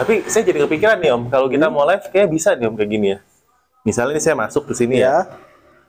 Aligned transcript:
Tapi 0.00 0.24
saya 0.24 0.42
jadi 0.42 0.64
kepikiran 0.64 0.96
nih 0.96 1.12
Om, 1.12 1.22
kalau 1.28 1.46
kita 1.46 1.68
Hmm. 1.68 1.76
mau 1.76 1.84
live 1.84 2.04
kayak 2.08 2.28
bisa 2.28 2.56
nih 2.56 2.66
Om 2.66 2.74
kayak 2.74 2.90
gini 2.90 3.06
ya. 3.10 3.18
Misalnya 3.82 4.16
nih 4.16 4.22
saya 4.22 4.32
masuk 4.34 4.64
ke 4.64 4.72
sini 4.72 4.96
ya, 4.96 5.04
Ya. 5.04 5.16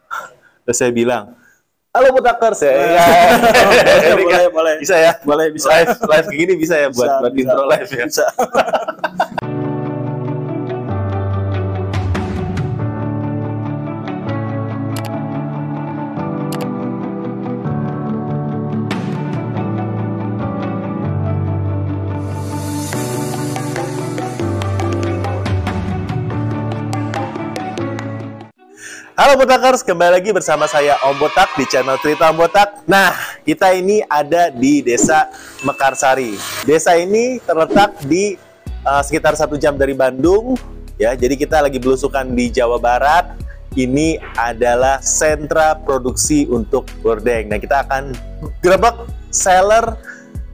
terus 0.64 0.78
saya 0.78 0.92
bilang, 0.92 1.32
halo 1.92 2.12
Putakers 2.12 2.60
ya. 2.62 2.72
Ya. 2.72 3.06
Ini 4.12 4.24
boleh, 4.28 4.46
boleh. 4.50 4.74
Bisa 4.80 4.96
ya? 4.96 5.12
Boleh, 5.24 5.48
bisa. 5.50 5.68
Live, 5.70 5.96
live 6.02 6.28
kayak 6.28 6.40
gini 6.40 6.54
bisa 6.56 6.76
ya 6.78 6.88
buat, 6.88 7.08
Bisa, 7.08 7.20
buat 7.20 7.32
bisa. 7.32 7.44
intro 7.48 7.64
live 7.66 7.90
ya. 7.90 8.04
Bisa. 8.06 8.26
Halo 29.22 29.38
Botakers, 29.38 29.86
kembali 29.86 30.18
lagi 30.18 30.34
bersama 30.34 30.66
saya 30.66 30.98
Om 31.06 31.22
Botak 31.22 31.54
di 31.54 31.62
channel 31.70 31.94
Cerita 32.02 32.34
Om 32.34 32.42
Botak. 32.42 32.82
Nah, 32.90 33.14
kita 33.46 33.70
ini 33.70 34.02
ada 34.10 34.50
di 34.50 34.82
Desa 34.82 35.30
Mekarsari. 35.62 36.34
Desa 36.66 36.98
ini 36.98 37.38
terletak 37.38 38.02
di 38.10 38.34
uh, 38.82 39.06
sekitar 39.06 39.38
satu 39.38 39.62
jam 39.62 39.78
dari 39.78 39.94
Bandung, 39.94 40.58
ya. 40.98 41.14
Jadi 41.14 41.38
kita 41.38 41.62
lagi 41.62 41.78
belusukan 41.78 42.34
di 42.34 42.50
Jawa 42.50 42.82
Barat. 42.82 43.38
Ini 43.78 44.18
adalah 44.34 44.98
sentra 45.06 45.78
produksi 45.78 46.50
untuk 46.50 46.90
gordeng. 47.06 47.46
Nah, 47.46 47.62
kita 47.62 47.86
akan 47.86 48.18
grebek 48.58 49.06
seller 49.30 50.02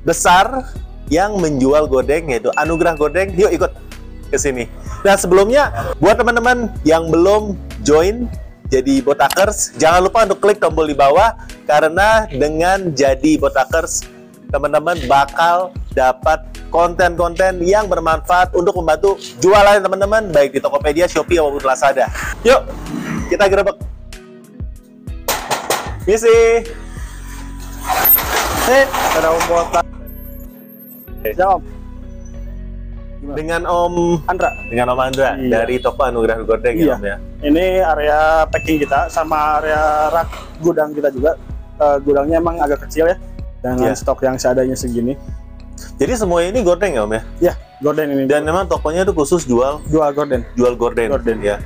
besar 0.04 0.76
yang 1.08 1.40
menjual 1.40 1.88
gordeng 1.88 2.36
yaitu 2.36 2.52
Anugerah 2.60 3.00
Gordeng. 3.00 3.32
Yuk 3.32 3.48
ikut 3.48 3.72
ke 4.28 4.36
sini. 4.36 4.68
Nah, 5.08 5.16
sebelumnya 5.16 5.72
buat 6.04 6.20
teman-teman 6.20 6.68
yang 6.84 7.08
belum 7.08 7.56
join 7.88 8.28
jadi 8.68 9.00
Botakers, 9.00 9.76
jangan 9.80 10.04
lupa 10.04 10.28
untuk 10.28 10.40
klik 10.44 10.60
tombol 10.60 10.84
di 10.84 10.96
bawah 10.96 11.36
karena 11.64 12.28
dengan 12.28 12.92
jadi 12.92 13.40
Botakers 13.40 14.04
teman-teman 14.48 14.96
bakal 15.08 15.72
dapat 15.92 16.44
konten-konten 16.68 17.64
yang 17.64 17.88
bermanfaat 17.88 18.52
untuk 18.52 18.76
membantu 18.76 19.16
jualan 19.40 19.80
teman-teman 19.80 20.32
baik 20.32 20.56
di 20.56 20.60
Tokopedia, 20.60 21.08
Shopee 21.08 21.40
maupun 21.40 21.64
Lazada. 21.64 22.12
Yuk, 22.44 22.62
kita 23.32 23.48
gerebek. 23.48 23.76
Misi. 26.04 26.64
Eh, 28.68 28.86
ada 29.16 29.32
Om 29.32 29.44
Botak. 29.48 29.86
Ya, 31.24 31.48
Om. 31.56 31.64
Gimana? 33.18 33.36
Dengan 33.36 33.62
Om 33.66 33.96
Andra. 34.28 34.52
dengan 34.68 34.86
Om 34.96 35.00
Andra 35.02 35.30
Iya. 35.36 35.52
dari 35.64 35.76
toko 35.80 36.04
Anugerah 36.04 36.38
Gordeng 36.44 36.76
ya, 36.80 36.84
Iya. 36.84 36.96
Om 36.96 37.04
ya. 37.04 37.18
Ini 37.38 37.86
area 37.86 38.50
packing 38.50 38.82
kita 38.82 39.14
sama 39.14 39.62
area 39.62 40.10
rak 40.10 40.30
gudang 40.58 40.90
kita 40.92 41.14
juga. 41.14 41.38
Eh, 41.78 41.98
gudangnya 42.02 42.42
emang 42.42 42.58
agak 42.58 42.90
kecil 42.90 43.06
ya. 43.06 43.18
Dengan 43.62 43.94
Iya. 43.94 43.98
stok 43.98 44.26
yang 44.26 44.38
seadanya 44.38 44.74
segini. 44.74 45.14
Jadi 45.98 46.14
semua 46.18 46.42
ini 46.42 46.66
gordeng 46.66 46.98
ya 46.98 47.06
Om 47.06 47.14
ya. 47.14 47.22
Ya, 47.38 47.54
gorden 47.82 48.10
ini. 48.10 48.26
Dan 48.26 48.42
memang 48.42 48.66
tokonya 48.66 49.06
itu 49.06 49.14
khusus 49.14 49.46
jual 49.46 49.82
jual 49.86 50.10
gorden. 50.14 50.42
jual 50.58 50.74
gorden. 50.74 51.10
Gorden. 51.14 51.38
ya. 51.42 51.62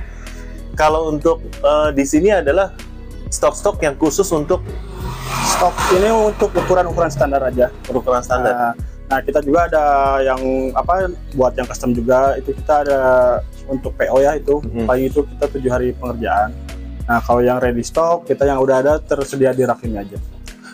Kalau 0.76 1.08
untuk 1.08 1.40
eh, 1.40 1.88
di 1.92 2.04
sini 2.04 2.28
adalah 2.28 2.72
stok-stok 3.28 3.80
yang 3.80 3.96
khusus 3.96 4.28
untuk 4.30 4.60
Stok 5.42 5.72
ini 5.94 6.08
untuk 6.10 6.52
ukuran-ukuran 6.52 7.08
standar 7.08 7.40
aja. 7.42 7.72
ukuran 7.88 8.20
standar. 8.20 8.52
Nah, 8.52 8.72
nah, 9.08 9.18
kita 9.20 9.40
juga 9.40 9.68
ada 9.68 9.84
yang 10.20 10.40
apa 10.72 11.08
buat 11.32 11.52
yang 11.54 11.64
custom 11.64 11.92
juga 11.92 12.36
itu 12.36 12.52
kita 12.52 12.84
ada 12.84 13.00
untuk 13.66 13.92
PO 13.92 14.18
ya 14.18 14.34
itu 14.34 14.58
paling 14.82 15.06
itu 15.06 15.20
kita 15.24 15.44
tujuh 15.48 15.70
hari 15.70 15.88
pengerjaan. 15.92 16.50
Nah 17.02 17.18
kalau 17.18 17.40
yang 17.40 17.58
ready 17.58 17.82
stock 17.82 18.24
kita 18.24 18.42
yang 18.42 18.58
udah 18.58 18.78
ada 18.78 18.92
tersedia 18.96 19.50
di 19.50 19.62
rak 19.62 19.82
ini 19.82 19.98
aja. 19.98 20.18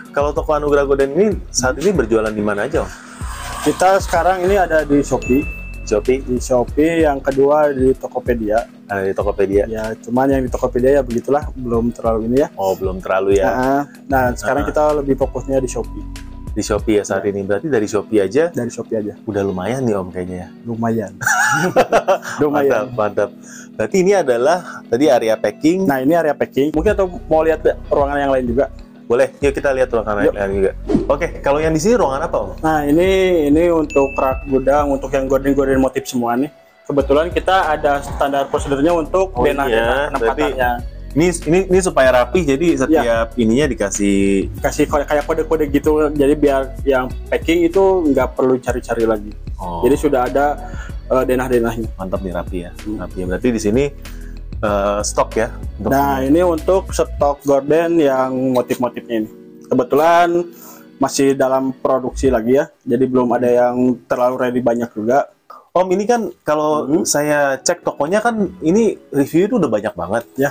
Kalau 0.09 0.31
toko 0.31 0.53
Anugerah 0.53 0.85
Gorden 0.85 1.13
ini 1.13 1.27
saat 1.49 1.77
ini 1.77 1.91
berjualan 1.91 2.29
di 2.29 2.41
mana 2.41 2.65
aja 2.65 2.83
Om? 2.83 2.91
Kita 3.61 3.99
sekarang 3.99 4.43
ini 4.43 4.55
ada 4.55 4.83
di 4.83 4.99
Shopee, 4.99 5.45
Shopee, 5.83 6.23
di 6.23 6.39
Shopee 6.39 7.03
yang 7.03 7.19
kedua 7.19 7.71
di 7.71 7.93
Tokopedia. 7.93 8.65
ada 8.87 9.05
di 9.05 9.13
Tokopedia. 9.13 9.69
Ya 9.69 9.93
cuman 9.95 10.27
yang 10.29 10.43
di 10.43 10.49
Tokopedia 10.49 10.97
ya 10.97 11.03
begitulah 11.03 11.53
belum 11.53 11.93
terlalu 11.93 12.25
ini 12.27 12.37
ya. 12.41 12.49
Oh 12.57 12.73
belum 12.73 12.99
terlalu 12.99 13.37
ya 13.37 13.47
Nah, 13.47 13.83
nah 14.09 14.25
sekarang 14.33 14.65
Ah. 14.65 14.69
kita 14.69 14.83
lebih 14.97 15.15
fokusnya 15.15 15.61
di 15.61 15.69
Shopee 15.69 16.05
di 16.59 16.65
Shopee 16.67 16.99
ya 16.99 17.05
saat 17.07 17.23
Ya. 17.23 17.31
ini. 17.31 17.47
Berarti 17.47 17.71
dari 17.71 17.87
Shopee 17.87 18.19
aja 18.19 18.51
dari 18.51 18.67
Shopee 18.67 18.99
aja 18.99 19.15
udah 19.23 19.43
lumayan 19.43 19.87
nih 19.87 19.95
Om 19.95 20.09
kayaknya 20.11 20.37
ya. 20.37 20.49
lumayan. 20.67 21.13
Mantap, 21.63 22.43
lumayan. 22.43 22.85
mantap. 22.93 23.31
Berarti 23.73 23.97
ini 23.97 24.13
adalah 24.13 24.59
tadi 24.85 25.07
area 25.07 25.39
packing. 25.39 25.87
Nah 25.87 26.03
ini 26.03 26.13
area 26.13 26.35
packing. 26.35 26.75
Mungkin 26.75 26.93
atau 26.93 27.07
mau 27.25 27.47
lihat 27.47 27.63
ruangan 27.87 28.19
yang 28.19 28.33
lain 28.35 28.47
juga. 28.49 28.67
Boleh, 29.09 29.33
yuk 29.41 29.57
kita 29.57 29.73
lihat 29.73 29.89
ruangan 29.89 30.21
Yuk. 30.21 30.35
lain 30.35 30.53
juga. 30.53 30.73
Oke, 31.09 31.41
kalau 31.41 31.57
yang 31.57 31.73
di 31.73 31.81
sini 31.81 31.97
ruangan 31.97 32.29
apa 32.29 32.37
Om? 32.37 32.51
Nah 32.61 32.79
ini 32.85 33.09
ini 33.49 33.63
untuk 33.71 34.13
rak 34.13 34.45
gudang 34.45 34.93
untuk 34.93 35.09
yang 35.09 35.25
gorden-gorden 35.25 35.81
motif 35.81 36.05
semua 36.05 36.37
nih. 36.37 36.53
Kebetulan 36.85 37.29
kita 37.29 37.73
ada 37.73 38.01
standar 38.01 38.49
prosedurnya 38.49 38.93
untuk 38.93 39.33
Oh 39.33 39.45
denah 39.45 39.65
iya, 39.65 40.09
penempatannya. 40.09 40.71
Ini 41.09 41.27
ini 41.49 41.59
ini 41.67 41.79
supaya 41.81 42.13
rapi 42.13 42.45
jadi 42.45 42.77
setiap 42.77 43.33
ininya 43.35 43.65
dikasih 43.65 44.53
Kasih 44.61 44.85
kayak 44.85 45.25
kode-kode 45.25 45.65
gitu. 45.73 46.05
Jadi 46.13 46.35
biar 46.37 46.77
yang 46.85 47.09
packing 47.29 47.65
itu 47.65 47.81
nggak 48.13 48.37
perlu 48.37 48.61
cari-cari 48.61 49.09
lagi. 49.09 49.33
oh, 49.57 49.81
Jadi 49.85 49.97
sudah 49.97 50.29
ada 50.29 50.47
eh, 51.09 51.25
denah-denahnya. 51.25 51.89
mantap 51.97 52.21
nih 52.21 52.33
rapi 52.37 52.59
ya. 52.69 52.71
Hmm. 52.85 53.01
Rapi 53.01 53.17
ya. 53.21 53.27
Berarti 53.27 53.49
di 53.49 53.61
sini 53.61 53.85
eh, 54.59 55.01
stok 55.01 55.31
ya 55.35 55.49
untuk 55.81 55.91
Nah 55.91 56.21
ini 56.21 56.41
untuk 56.45 56.83
stok 56.93 57.41
gorden 57.43 57.97
yang 57.97 58.53
motif-motifnya 58.53 59.25
ini. 59.25 59.31
Kebetulan 59.65 60.29
masih 60.99 61.33
dalam 61.33 61.73
produksi 61.73 62.29
lagi 62.29 62.59
ya. 62.59 62.69
Jadi 62.85 63.05
belum 63.09 63.33
ada 63.33 63.49
yang 63.49 63.97
terlalu 64.05 64.35
ready 64.45 64.61
banyak 64.61 64.93
juga. 64.93 65.33
Om 65.73 65.89
ini 65.95 66.05
kan 66.05 66.27
kalau 66.43 66.85
Hmm. 66.85 67.05
saya 67.07 67.57
cek 67.57 67.81
tokonya 67.81 68.19
kan 68.21 68.35
ini 68.61 68.93
review 69.09 69.47
itu 69.47 69.55
udah 69.57 69.71
banyak 69.71 69.95
banget. 69.95 70.25
Ya. 70.37 70.51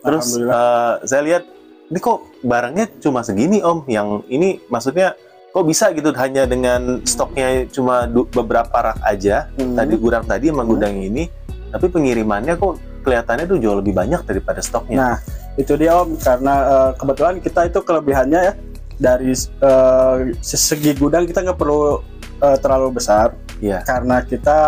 Terus 0.00 0.26
eh, 0.36 0.94
saya 1.04 1.22
lihat 1.22 1.42
ini 1.90 1.98
kok 1.98 2.18
barangnya 2.40 2.86
cuma 3.02 3.20
segini 3.20 3.60
Om. 3.60 3.84
Yang 3.86 4.08
ini 4.30 4.48
maksudnya 4.66 5.12
kok 5.50 5.66
bisa 5.66 5.90
gitu 5.90 6.14
hanya 6.14 6.46
dengan 6.46 7.02
stoknya 7.02 7.66
cuma 7.68 8.06
beberapa 8.06 8.70
rak 8.70 8.98
aja. 9.02 9.50
Hmm. 9.58 9.74
Tadi 9.74 9.94
gudang 9.98 10.24
tadi 10.24 10.48
sama 10.48 10.62
Hmm. 10.62 10.70
gudang 10.72 10.94
ini, 10.96 11.26
tapi 11.74 11.86
pengirimannya 11.90 12.54
kok 12.54 12.78
kelihatannya 13.02 13.44
tuh 13.48 13.58
jauh 13.58 13.76
lebih 13.80 13.96
banyak 13.96 14.22
daripada 14.28 14.60
stoknya. 14.62 14.96
Nah, 14.96 15.16
itu 15.58 15.72
dia 15.74 15.98
Om 15.98 16.16
karena 16.20 16.54
eh, 16.64 16.90
kebetulan 16.96 17.36
kita 17.42 17.60
itu 17.66 17.78
kelebihannya 17.82 18.40
ya 18.40 18.54
dari 19.00 19.32
eh, 19.34 20.16
segi 20.40 20.92
gudang 20.94 21.26
kita 21.26 21.42
nggak 21.42 21.58
perlu 21.58 21.98
eh, 22.40 22.56
terlalu 22.62 22.96
besar 22.96 23.34
Iya. 23.60 23.84
karena 23.84 24.24
kita 24.24 24.58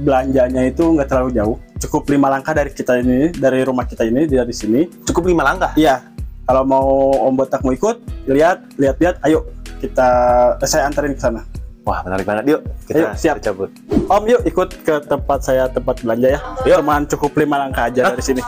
belanjanya 0.00 0.64
itu 0.64 0.96
nggak 0.96 1.08
terlalu 1.12 1.30
jauh. 1.36 1.56
Cukup 1.80 2.12
lima 2.12 2.28
langkah 2.28 2.52
dari 2.52 2.70
kita 2.70 3.00
ini, 3.00 3.32
dari 3.32 3.64
rumah 3.64 3.88
kita 3.88 4.04
ini 4.04 4.28
dari 4.28 4.52
sini. 4.52 4.84
Cukup 5.08 5.24
lima 5.26 5.42
langkah. 5.42 5.72
Iya. 5.74 6.04
Kalau 6.44 6.62
mau 6.66 7.14
Om 7.30 7.34
Botak 7.38 7.62
mau 7.64 7.72
ikut, 7.72 8.26
lihat, 8.26 8.74
lihat-lihat, 8.76 9.22
ayo 9.22 9.46
kita 9.80 10.08
eh, 10.60 10.68
saya 10.68 10.84
anterin 10.84 11.16
ke 11.16 11.22
sana. 11.22 11.40
Wah 11.88 12.04
menarik 12.04 12.28
banget. 12.28 12.44
Yuk 12.52 12.60
kita, 12.84 12.98
Ayo, 13.00 13.08
siap. 13.16 13.40
cabut. 13.40 13.72
Om 13.88 14.24
yuk 14.28 14.40
ikut 14.44 14.68
ke 14.84 14.94
tempat 15.08 15.40
saya 15.40 15.64
tempat 15.72 16.04
belanja 16.04 16.36
ya. 16.36 16.40
Yuk. 16.68 16.84
Cuman 16.84 17.08
cukup 17.08 17.32
lima 17.40 17.56
langkah 17.56 17.88
aja 17.88 18.12
dari 18.12 18.20
sini. 18.20 18.42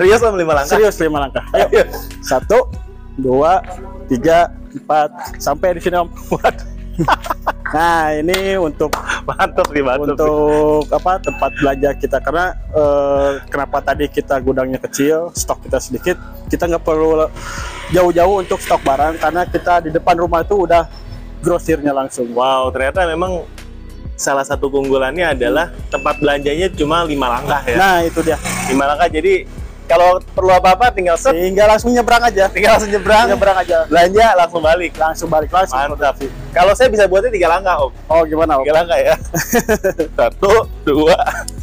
Serius 0.00 0.24
Om 0.24 0.34
lima 0.40 0.52
langkah? 0.56 0.72
Serius 0.80 0.96
lima 1.04 1.18
langkah. 1.28 1.44
Ayo. 1.52 1.66
Ayo. 1.68 1.84
Satu, 2.24 2.72
dua, 3.20 3.60
tiga, 4.08 4.48
empat, 4.72 5.36
sampai 5.36 5.76
di 5.76 5.80
sini 5.84 6.00
om. 6.00 6.08
nah 7.74 8.14
ini 8.16 8.56
untuk 8.56 8.92
Mantap 9.28 9.68
nih 9.68 9.84
mantap. 9.84 10.16
untuk 10.16 10.88
apa 10.88 11.20
tempat 11.20 11.50
belanja 11.60 11.90
kita 12.00 12.16
karena 12.24 12.56
eh, 12.72 13.30
kenapa 13.52 13.84
tadi 13.84 14.08
kita 14.08 14.40
gudangnya 14.40 14.80
kecil, 14.80 15.28
stok 15.36 15.68
kita 15.68 15.76
sedikit, 15.76 16.16
kita 16.48 16.64
nggak 16.64 16.80
perlu 16.80 17.28
jauh-jauh 17.92 18.40
untuk 18.40 18.56
stok 18.56 18.80
barang 18.88 19.20
karena 19.20 19.44
kita 19.44 19.84
di 19.84 19.90
depan 19.92 20.16
rumah 20.16 20.40
itu 20.40 20.64
udah 20.64 20.88
grosirnya 21.44 21.92
langsung. 21.92 22.32
Wow, 22.32 22.72
ternyata 22.72 23.04
memang 23.04 23.44
salah 24.16 24.48
satu 24.48 24.72
keunggulannya 24.72 25.36
adalah 25.36 25.76
tempat 25.92 26.24
belanjanya 26.24 26.72
cuma 26.72 27.04
lima 27.04 27.36
langkah 27.36 27.60
ya. 27.68 27.76
Nah 27.76 27.96
itu 28.08 28.24
dia. 28.24 28.40
Lima 28.72 28.88
langkah, 28.88 29.12
jadi 29.12 29.44
kalau 29.88 30.20
perlu 30.28 30.52
apa-apa 30.52 30.92
tinggal 30.92 31.16
set, 31.16 31.32
Sehingga 31.32 31.64
langsung 31.64 31.90
nyebrang 31.90 32.20
aja. 32.20 32.44
tinggal 32.46 32.76
langsung 32.76 32.92
nyebrang, 32.92 33.26
Nyebrang 33.32 33.56
aja. 33.56 33.78
belanja 33.88 34.26
langsung 34.36 34.60
balik. 34.60 34.92
Langsung 34.94 35.28
balik 35.28 35.48
langsung. 35.48 35.78
Mantap. 35.80 36.14
Kalau 36.52 36.72
saya 36.76 36.88
bisa 36.88 37.08
buatnya 37.08 37.32
tiga 37.32 37.48
langkah, 37.48 37.80
Om. 37.80 37.90
Oh 38.06 38.22
gimana 38.22 38.52
om? 38.54 38.62
Tiga 38.62 38.76
langkah 38.76 38.98
ya. 38.98 39.14
Satu, 40.18 40.52
dua, 40.84 41.16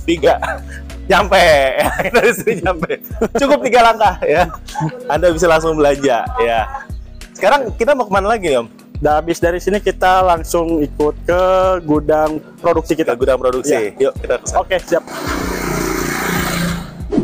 tiga. 0.03 0.35
Nyampe. 1.05 1.45
Dari 2.17 2.31
sini 2.33 2.53
nyampe. 2.59 2.97
Cukup 3.37 3.61
tiga 3.61 3.85
langkah 3.85 4.17
ya. 4.19 4.49
Anda 5.05 5.29
bisa 5.29 5.45
langsung 5.45 5.77
belanja 5.77 6.25
ya. 6.41 6.59
Sekarang 7.31 7.69
kita 7.75 7.93
mau 7.93 8.03
ke 8.03 8.11
mana 8.11 8.33
lagi 8.33 8.49
nih, 8.49 8.59
Om? 8.59 8.67
Dan 8.95 9.19
habis 9.19 9.37
dari 9.37 9.59
sini 9.59 9.77
kita 9.77 10.23
langsung 10.23 10.79
ikut 10.79 11.15
ke 11.27 11.41
gudang 11.83 12.39
produksi 12.57 12.95
Kita 12.95 13.11
kita. 13.11 13.19
gudang 13.19 13.37
produksi. 13.37 13.75
Iya. 13.91 14.07
Yuk 14.07 14.13
kita 14.17 14.35
ke 14.39 14.45
sana. 14.47 14.59
Oke, 14.63 14.75
siap. 14.79 15.03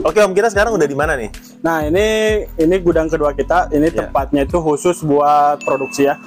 Oke 0.02 0.18
Om, 0.18 0.34
kita 0.34 0.50
sekarang 0.50 0.74
udah 0.74 0.84
di 0.84 0.98
mana 0.98 1.14
nih? 1.14 1.30
Nah, 1.62 1.86
ini 1.86 2.06
ini 2.56 2.76
gudang 2.78 3.06
kedua 3.06 3.32
kita. 3.32 3.70
Ini 3.70 3.88
Ya. 3.88 4.06
tempatnya 4.06 4.42
itu 4.44 4.58
khusus 4.58 4.98
buat 5.02 5.62
produksi 5.62 6.10
ya. 6.10 6.18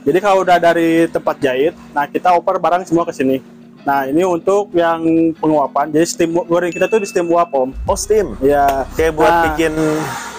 Jadi 0.00 0.18
kalau 0.18 0.40
udah 0.40 0.56
dari 0.56 1.04
tempat 1.06 1.36
jahit, 1.38 1.76
nah 1.92 2.08
kita 2.08 2.32
oper 2.32 2.56
barang 2.56 2.88
semua 2.88 3.04
ke 3.04 3.12
sini. 3.12 3.44
Nah, 3.84 4.04
ini 4.04 4.20
untuk 4.20 4.72
yang 4.72 5.04
penguapan. 5.36 5.88
Jadi 5.90 6.04
steam 6.04 6.30
goreng 6.38 6.72
kita 6.72 6.88
tuh 6.88 6.98
di 6.98 7.08
steam 7.08 7.28
uap, 7.28 7.52
Om. 7.52 7.70
Oh 7.84 7.96
steam. 7.96 8.32
Ya, 8.40 8.88
Kayak 8.96 9.12
buat 9.14 9.28
Nah. 9.28 9.42
bikin 9.46 9.72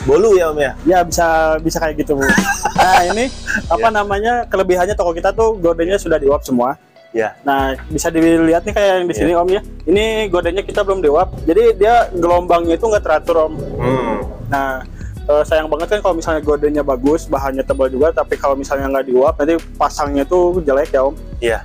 bolu 0.03 0.33
ya 0.33 0.49
Om 0.49 0.57
ya? 0.57 0.71
ya 0.83 0.99
bisa 1.01 1.25
bisa 1.59 1.77
kayak 1.77 1.93
gitu, 1.99 2.17
Bu. 2.17 2.25
Nah, 2.79 3.05
ini 3.05 3.29
apa 3.67 3.87
namanya? 3.89 4.33
Kelebihannya 4.45 4.95
toko 4.95 5.13
kita 5.13 5.29
tuh 5.29 5.57
gordenya 5.57 5.97
sudah 5.97 6.17
diuap 6.17 6.41
semua. 6.41 6.73
Ya. 7.09 7.33
Nah, 7.41 7.73
bisa 7.89 8.13
dilihat 8.13 8.63
nih 8.69 8.73
kayak 8.73 8.89
yang 9.01 9.07
di 9.09 9.15
sini, 9.17 9.31
Om 9.33 9.49
ya. 9.49 9.61
Ini 9.89 10.29
gordenya 10.29 10.61
kita 10.61 10.85
belum 10.85 11.01
diuap. 11.01 11.33
Jadi 11.43 11.73
dia 11.77 12.05
gelombangnya 12.13 12.77
itu 12.77 12.85
nggak 12.85 13.01
teratur, 13.01 13.49
Om. 13.49 13.53
Hmm. 13.81 14.17
Nah, 14.49 14.81
eh, 15.29 15.43
sayang 15.45 15.69
banget 15.69 15.97
kan 15.97 15.99
kalau 16.01 16.15
misalnya 16.17 16.41
gordenya 16.41 16.81
bagus, 16.81 17.29
bahannya 17.29 17.61
tebal 17.61 17.89
juga, 17.89 18.09
tapi 18.09 18.33
kalau 18.37 18.57
misalnya 18.57 18.89
nggak 18.89 19.05
diuap, 19.09 19.37
nanti 19.37 19.61
pasangnya 19.77 20.25
tuh 20.25 20.57
jelek 20.65 20.89
ya 20.89 21.01
om. 21.05 21.15
Iya. 21.37 21.59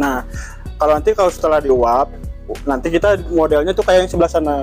Nah, 0.00 0.24
kalau 0.80 0.96
nanti 0.96 1.12
kalau 1.12 1.28
setelah 1.28 1.60
diuap, 1.60 2.08
nanti 2.64 2.88
kita 2.88 3.20
modelnya 3.28 3.76
tuh 3.76 3.84
kayak 3.84 4.04
yang 4.04 4.10
sebelah 4.10 4.32
sana. 4.32 4.56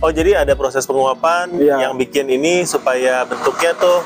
Oh 0.00 0.08
jadi 0.08 0.40
ada 0.40 0.56
proses 0.56 0.88
penguapan 0.88 1.52
Iya. 1.60 1.84
yang 1.84 1.92
bikin 1.92 2.24
ini 2.32 2.64
supaya 2.64 3.20
bentuknya 3.28 3.76
tuh 3.76 4.00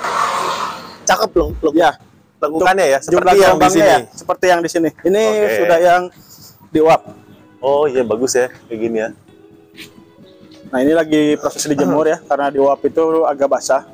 cakep 1.06 1.31
loh. 1.38 1.55
loh. 1.62 1.71
Ya, 1.71 1.94
Lakukannya 2.37 2.87
ya 2.87 2.99
seperti 3.01 3.37
yang 3.39 3.57
di 3.57 3.69
sini. 3.69 3.87
ya, 3.87 3.99
seperti 4.11 4.45
yang 4.47 4.61
di 4.61 4.69
sini. 4.69 4.89
Ini 5.01 5.23
Oke. 5.25 5.57
sudah 5.59 5.79
yang 5.79 6.03
diuap. 6.69 7.03
Oh 7.59 7.85
iya 7.85 8.03
bagus 8.03 8.35
ya 8.35 8.53
kayak 8.69 8.79
gini 8.79 8.99
ya. 8.99 9.09
Nah, 10.67 10.79
ini 10.81 10.91
lagi 10.91 11.39
proses 11.39 11.63
dijemur 11.65 12.03
ya, 12.05 12.19
karena 12.21 12.51
diuap 12.51 12.83
itu 12.83 13.03
agak 13.23 13.47
basah. 13.47 13.87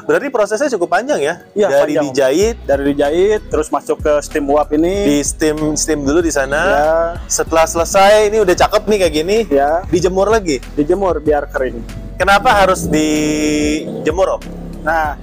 Berarti 0.00 0.30
prosesnya 0.30 0.70
cukup 0.70 0.94
panjang 0.94 1.18
ya? 1.18 1.34
Iya, 1.52 1.68
Dari 1.68 1.92
panjang. 1.92 2.04
dijahit, 2.06 2.56
Dari 2.62 2.82
dijahit, 2.86 3.40
terus 3.50 3.68
masuk 3.68 3.98
ke 3.98 4.12
steam 4.22 4.46
uap 4.46 4.70
di 4.70 4.78
ini. 4.78 5.20
steam 5.20 5.74
steam 5.74 6.00
dulu 6.00 6.22
di 6.22 6.30
sana. 6.30 6.56
Ya, 6.56 6.88
Setelah 7.26 7.66
selesai 7.66 8.30
ini 8.30 8.38
udah 8.38 8.54
cakep 8.54 8.86
nih 8.86 8.98
kayak 8.98 9.12
gini. 9.12 9.38
ya, 9.50 9.82
Dijemur 9.84 10.30
lagi. 10.30 10.62
dijemur 10.72 11.18
biar 11.18 11.50
kering. 11.50 11.82
Kenapa 12.14 12.48
harus 12.54 12.86
dijemur 12.86 14.38
om? 14.38 14.42
Nah, 14.80 15.18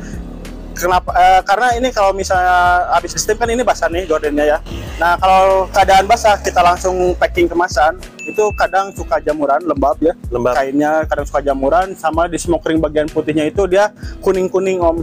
kenapa? 0.78 1.10
eh, 1.12 1.42
karena 1.42 1.68
ini 1.74 1.90
kalau 1.90 2.14
misalnya 2.14 2.54
habis 2.90 3.14
steam 3.14 3.36
kan 3.36 3.46
ini 3.46 3.62
basah 3.62 3.86
nih 3.86 4.06
gordennya 4.06 4.46
ya. 4.46 4.58
Nah, 4.96 5.14
kalau 5.16 5.66
keadaan 5.68 6.06
basah 6.06 6.38
kita 6.38 6.62
langsung 6.62 6.94
packing 7.14 7.46
kemasan, 7.46 7.98
itu 8.24 8.44
kadang 8.54 8.90
suka 8.92 9.18
jamuran 9.18 9.62
lembab 9.62 9.98
ya. 10.00 10.14
Lembab. 10.30 10.54
Kainnya 10.54 11.06
kadang 11.06 11.26
suka 11.26 11.42
jamuran, 11.42 11.94
sama 11.94 12.26
di 12.26 12.38
smoke 12.38 12.66
ring 12.66 12.78
bagian 12.78 13.06
putihnya 13.06 13.46
itu 13.46 13.66
dia 13.66 13.90
kuning-kuning 14.20 14.78
om. 14.80 15.02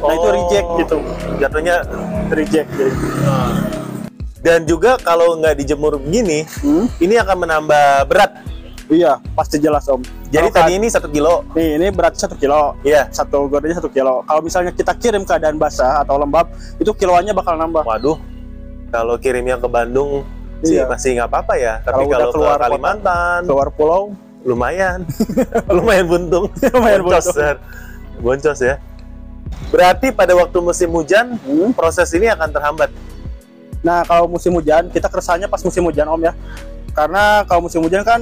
Nah 0.00 0.12
itu 0.12 0.26
Oh. 0.26 0.32
reject 0.32 0.68
gitu, 0.78 0.96
Jatuhnya 1.36 1.76
reject. 2.30 2.68
Jadi. 2.72 2.92
dan 4.40 4.64
juga 4.64 4.96
kalau 4.96 5.36
nggak 5.36 5.52
dijemur 5.54 6.00
begini, 6.00 6.48
Hmm? 6.64 6.88
ini 6.96 7.14
akan 7.14 7.36
menambah 7.38 8.08
berat. 8.08 8.32
Iya, 8.90 9.22
pasti 9.32 9.56
jelas 9.56 9.86
om. 9.86 10.02
Jadi 10.28 10.50
Kalau 10.50 10.66
tadi 10.66 10.72
ini 10.74 10.90
satu 10.90 11.06
kilo. 11.06 11.46
nih 11.54 11.78
ini 11.78 11.86
berat 11.88 12.18
satu 12.18 12.34
kilo. 12.34 12.74
Iya. 12.82 13.06
Satu 13.08 13.46
gordennya 13.46 13.78
satu 13.78 13.86
kilo. 13.86 14.26
Kalau 14.26 14.42
misalnya 14.42 14.74
kita 14.74 14.98
kirim 14.98 15.22
keadaan 15.22 15.56
basah 15.56 16.02
atau 16.02 16.18
lembab, 16.18 16.50
itu 16.76 16.90
kiloannya 16.90 17.30
bakal 17.30 17.54
nambah. 17.54 17.86
Waduh, 17.86 18.18
kalau 18.90 19.14
kirimnya 19.14 19.56
ke 19.56 19.64
Bandung 19.64 20.26
sih 20.60 20.74
Iya. 20.74 20.90
masih 20.90 21.16
nggak 21.16 21.30
apa-apa 21.30 21.54
ya. 21.54 21.78
Tapi 21.80 22.02
Kalau 22.04 22.28
ke 22.28 22.34
keluar 22.34 22.58
kota, 22.58 22.64
Kalimantan, 22.66 23.40
Keluar 23.46 23.68
pulau, 23.70 24.02
lumayan, 24.42 25.06
lumayan 25.70 26.04
buntung, 26.04 26.44
Lumayan 26.74 27.00
boncos, 27.00 27.24
buntung. 27.24 27.38
Sir. 27.38 27.56
boncos 28.18 28.58
ya. 28.60 28.74
Berarti 29.70 30.10
pada 30.10 30.34
waktu 30.34 30.58
musim 30.58 30.90
hujan 30.90 31.38
Hmm. 31.38 31.70
proses 31.70 32.10
ini 32.10 32.26
akan 32.26 32.50
terhambat. 32.50 32.90
Nah, 33.80 34.02
kalau 34.02 34.26
musim 34.26 34.50
hujan, 34.52 34.90
kita 34.90 35.06
kersanya 35.06 35.46
pas 35.46 35.62
musim 35.62 35.80
hujan, 35.80 36.04
Om 36.04 36.20
ya. 36.20 36.34
Karena 36.90 37.46
kalau 37.46 37.64
musim 37.64 37.80
hujan 37.80 38.02
kan 38.02 38.20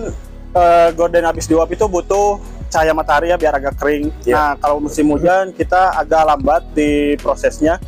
eh, 0.54 0.88
gorden 0.96 1.24
habis 1.24 1.48
diuap 1.48 1.68
itu 1.72 1.84
butuh 1.84 2.38
cahaya 2.68 2.92
matahari 2.92 3.32
ya 3.32 3.36
biar 3.40 3.56
agak 3.56 3.80
kering. 3.80 4.12
Iya. 4.24 4.36
Nah, 4.36 4.50
kalau 4.60 4.78
musim 4.78 5.08
hujan 5.08 5.52
kita 5.56 5.96
agak 5.96 6.22
lambat 6.24 6.62
di 6.76 7.16
prosesnya. 7.18 7.80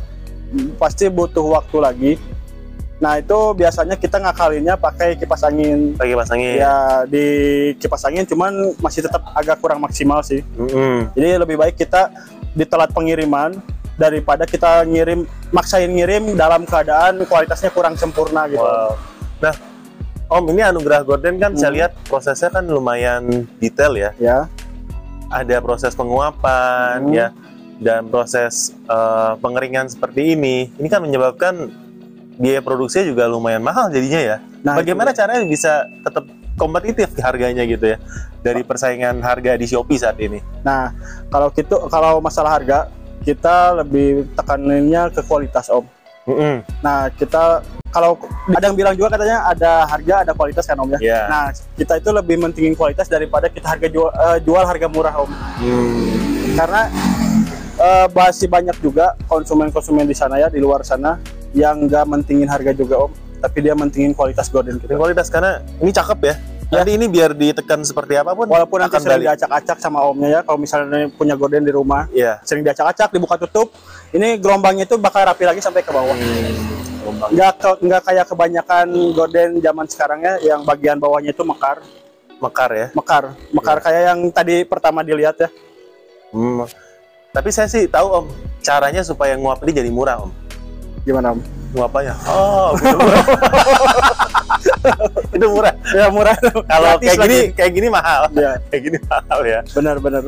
Pasti 0.75 1.07
butuh 1.07 1.47
waktu 1.47 1.77
lagi. 1.79 2.13
Nah, 3.01 3.17
itu 3.17 3.57
biasanya 3.57 3.97
kita 3.97 4.21
ngakalinnya 4.21 4.77
pakai 4.77 5.17
kipas 5.17 5.41
angin. 5.41 5.97
Lagi 5.97 6.13
pasangin. 6.13 6.61
Ya, 6.61 7.07
di 7.07 7.25
kipas 7.81 8.05
angin 8.05 8.27
cuman 8.27 8.77
masih 8.77 9.07
tetap 9.07 9.25
agak 9.33 9.57
kurang 9.57 9.81
maksimal 9.81 10.21
sih. 10.21 10.45
Mm-mm. 10.59 11.09
Jadi 11.17 11.29
lebih 11.39 11.55
baik 11.55 11.79
kita 11.79 12.13
di 12.51 12.67
telat 12.67 12.91
pengiriman 12.91 13.57
daripada 13.95 14.43
kita 14.45 14.83
ngirim 14.85 15.23
maksain 15.49 15.89
ngirim 15.89 16.35
dalam 16.37 16.67
keadaan 16.67 17.25
kualitasnya 17.25 17.73
kurang 17.73 17.97
sempurna 17.97 18.45
gitu. 18.45 18.61
Wow. 18.61 18.93
Nah, 19.41 19.53
Om 20.31 20.47
ini 20.47 20.63
anugerah 20.63 21.03
Gordon 21.03 21.35
kan 21.35 21.51
saya 21.59 21.69
Hmm. 21.69 21.77
lihat 21.77 21.91
prosesnya 22.07 22.47
kan 22.47 22.63
lumayan 22.63 23.27
detail 23.59 23.91
ya. 23.93 24.11
Ya, 24.15 24.37
Ada 25.27 25.59
proses 25.59 25.91
penguapan 25.91 27.03
Hmm. 27.03 27.11
ya 27.11 27.27
dan 27.79 28.07
proses 28.07 28.71
eh, 28.83 29.31
pengeringan 29.39 29.87
seperti 29.87 30.35
ini. 30.35 30.71
Ini 30.71 30.87
kan 30.87 31.03
menyebabkan 31.03 31.71
biaya 32.35 32.59
produksinya 32.59 33.05
juga 33.05 33.27
lumayan 33.27 33.59
mahal 33.59 33.91
jadinya 33.91 34.19
ya. 34.19 34.37
nah 34.61 34.75
Bagaimana 34.75 35.11
caranya 35.11 35.43
bisa 35.43 35.83
tetap 36.01 36.27
kompetitif 36.53 37.11
harganya 37.17 37.63
gitu 37.63 37.91
ya 37.91 37.97
dari 38.39 38.61
persaingan 38.61 39.19
harga 39.19 39.55
di 39.55 39.65
Shopee 39.65 39.97
saat 39.97 40.15
ini? 40.19 40.39
Nah, 40.61 40.91
kalau 41.27 41.47
gitu 41.49 41.75
kalau 41.87 42.19
masalah 42.19 42.55
harga 42.55 42.87
kita 43.21 43.83
lebih 43.83 44.31
tekaninnya 44.33 45.11
ke 45.11 45.23
kualitas 45.23 45.67
Om. 45.67 45.87
Mm-mm. 46.29 46.61
Nah, 46.85 47.09
kita 47.17 47.65
kalau 47.91 48.15
ada 48.47 48.71
yang 48.71 48.77
bilang 48.77 48.95
juga 48.95 49.19
katanya 49.19 49.43
ada 49.51 49.83
harga 49.89 50.15
ada 50.23 50.31
kualitas 50.31 50.63
kan 50.63 50.79
Om 50.79 50.95
ya. 50.95 50.99
Ya. 51.01 51.21
Nah, 51.27 51.45
kita 51.75 51.99
itu 51.99 52.09
lebih 52.13 52.39
mentingin 52.39 52.73
kualitas 52.77 53.11
daripada 53.11 53.51
kita 53.51 53.67
harga 53.67 53.87
jual, 53.89 54.09
eh, 54.09 54.37
jual 54.45 54.63
harga 54.63 54.87
murah 54.87 55.15
Om. 55.17 55.31
Hmm. 55.31 56.55
karena 56.55 56.91
eh, 57.79 58.07
masih 58.11 58.47
banyak 58.51 58.75
juga 58.83 59.15
konsumen-konsumen 59.25 60.03
di 60.03 60.15
sana 60.15 60.35
ya 60.37 60.47
di 60.51 60.59
luar 60.59 60.83
sana 60.83 61.17
yang 61.55 61.87
nggak 61.87 62.05
mentingin 62.07 62.47
harga 62.47 62.71
juga 62.71 63.07
om 63.07 63.11
tapi 63.41 63.57
dia 63.65 63.73
mentingin 63.75 64.13
kualitas 64.13 64.47
gorden 64.47 64.77
kita 64.77 64.95
kualitas 64.95 65.27
karena 65.27 65.59
ini 65.81 65.91
cakep 65.91 66.19
ya. 66.23 66.35
Ya. 66.71 66.81
Nanti 66.81 66.95
ini 66.95 67.05
biar 67.05 67.35
ditekan 67.35 67.83
seperti 67.83 68.15
apa 68.15 68.31
pun 68.31 68.47
walaupun 68.47 68.79
nanti 68.79 68.95
akan 68.95 69.01
sering 69.03 69.21
diacak-acak 69.21 69.77
sama 69.77 69.99
omnya 70.01 70.29
ya 70.29 70.41
kalau 70.41 70.55
misalnya 70.55 71.11
punya 71.11 71.35
gorden 71.35 71.61
di 71.61 71.69
rumah 71.69 72.07
Iya. 72.09 72.39
sering 72.41 72.63
diacak-acak 72.63 73.11
dibuka 73.11 73.35
tutup 73.37 73.75
ini 74.09 74.39
gelombangnya 74.39 74.87
itu 74.87 74.95
bakal 74.95 75.19
rapi 75.21 75.43
lagi 75.43 75.59
sampai 75.59 75.83
ke 75.83 75.91
bawah 75.91 76.15
Gelombang. 76.15 77.27
nggak 77.29 77.53
ke- 77.57 77.79
nggak 77.81 78.01
kayak 78.01 78.25
kebanyakan 78.25 78.87
gorden 79.11 79.49
zaman 79.59 79.85
sekarang 79.85 80.19
ya 80.21 80.33
yang 80.41 80.63
bagian 80.63 80.95
bawahnya 80.95 81.29
itu 81.29 81.43
mekar 81.43 81.83
Mekar 82.39 82.69
ya. 82.71 82.87
mekar 82.93 83.23
mekar 83.51 83.77
Iya. 83.77 83.83
kayak 83.83 84.01
yang 84.07 84.19
tadi 84.29 84.55
pertama 84.63 85.03
dilihat 85.03 85.35
ya 85.37 85.49
Hmm. 86.31 86.63
Tapi 87.29 87.47
saya 87.47 87.67
sih 87.67 87.83
tahu 87.85 88.07
Om, 88.13 88.25
caranya 88.61 89.03
supaya 89.03 89.35
nguap 89.35 89.59
ini 89.61 89.71
jadi 89.73 89.91
murah 89.91 90.23
Om. 90.23 90.31
gimana 91.01 91.35
om 91.35 91.43
Nguapannya. 91.71 92.15
Oh. 92.25 92.71
itu 95.35 95.45
murah. 95.45 95.73
ya 95.87 96.07
murah 96.07 96.35
Kalau 96.63 96.97
kayak 96.97 97.17
gini, 97.17 97.39
lagi. 97.39 97.39
kayak 97.53 97.71
gini 97.71 97.87
mahal. 97.87 98.21
ya 98.31 98.51
Kayak 98.69 98.81
gini 98.83 98.97
mahal 99.03 99.39
ya. 99.41 99.59
benar-benar 99.69 100.21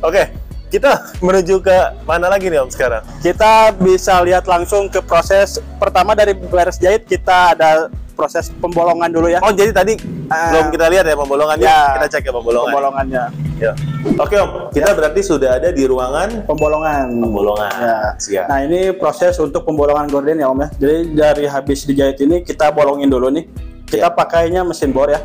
Oke, 0.00 0.22
kita 0.68 0.90
menuju 1.18 1.54
ke 1.58 1.76
mana 2.04 2.28
lagi 2.28 2.46
nih 2.46 2.60
Om 2.60 2.70
sekarang? 2.70 3.02
kita 3.18 3.52
bisa 3.74 4.20
lihat 4.20 4.44
langsung 4.44 4.86
ke 4.86 5.00
proses 5.00 5.56
pertama 5.76 6.12
dari 6.12 6.32
beres 6.32 6.76
jahit 6.76 7.04
kita 7.04 7.52
ada 7.52 7.88
proses 8.12 8.50
pembolongan 8.52 9.08
dulu 9.08 9.26
ya 9.26 9.38
Oh, 9.38 9.50
jadi 9.50 9.70
tadi 9.70 9.94
Ah. 10.28 10.52
belum 10.52 10.68
kita 10.68 10.86
lihat 10.88 11.08
ya 11.08 11.16
pembolongannya. 11.16 11.64
Ya. 11.64 11.80
Kita 11.96 12.06
cek 12.10 12.22
ya 12.22 12.32
pembolongan. 12.32 12.68
pembolongannya 12.68 13.24
Ya. 13.56 13.72
Oke 14.14 14.36
Om, 14.36 14.50
kita 14.70 14.92
berarti 14.92 15.20
sudah 15.20 15.56
ada 15.56 15.72
di 15.72 15.82
ruangan 15.82 16.44
pembolongan 16.44 17.10
pembolongan. 17.16 17.72
Ya. 17.74 17.98
Siap. 18.14 18.44
nah 18.44 18.58
ini 18.60 18.92
proses 18.92 19.34
untuk 19.36 19.64
pembolongan 19.64 20.04
gorden 20.06 20.36
ya 20.36 20.46
om 20.46 20.58
ya 20.58 20.68
jadi 20.76 20.96
dari 21.10 21.44
habis 21.44 21.82
dijahit 21.82 22.20
ini 22.20 22.42
kita 22.42 22.68
bolongin 22.68 23.08
dulu 23.08 23.30
nih 23.30 23.48
kita 23.88 24.12
pakainya 24.12 24.60
mesin 24.64 24.92
bor 24.92 25.08
ya 25.08 25.20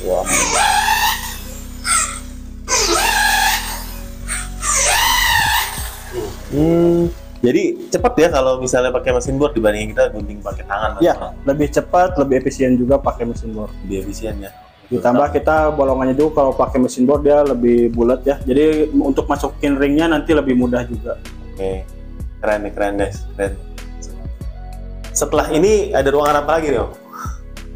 Wah. 0.00 0.26
Hmm, 6.50 7.06
jadi 7.38 7.78
cepat 7.94 8.12
ya 8.18 8.28
kalau 8.34 8.58
misalnya 8.58 8.90
pakai 8.90 9.14
mesin 9.14 9.38
bor 9.38 9.54
dibandingin 9.54 9.94
kita 9.94 10.10
gunting 10.10 10.42
pakai 10.42 10.66
tangan. 10.66 10.98
ya 10.98 11.14
lebih 11.46 11.70
cepat 11.70 12.18
lebih 12.18 12.42
efisien 12.42 12.74
juga 12.74 12.98
pakai 12.98 13.22
mesin 13.28 13.54
bor 13.54 13.70
Lebih 13.86 13.96
efisien 14.02 14.34
ya. 14.42 14.50
Ditambah 14.90 15.30
kita 15.30 15.70
bolongannya 15.78 16.18
juga 16.18 16.42
kalau 16.42 16.52
pakai 16.58 16.82
mesin 16.82 17.06
bor 17.06 17.22
dia 17.22 17.46
lebih 17.46 17.94
bulat 17.94 18.26
ya. 18.26 18.42
Jadi 18.42 18.90
untuk 18.98 19.30
masukin 19.30 19.78
ringnya 19.78 20.10
nanti 20.10 20.34
lebih 20.34 20.58
mudah 20.58 20.82
juga. 20.82 21.22
Oke, 21.54 21.86
keren 22.40 22.58
nih, 22.62 22.72
keren 22.72 22.92
guys, 22.96 23.16
keren. 23.32 23.52
Setelah 25.10 25.50
ini 25.50 25.90
ada 25.90 26.08
ruangan 26.08 26.40
apa 26.40 26.56
lagi 26.56 26.72
nih 26.72 26.80
Om? 26.80 26.90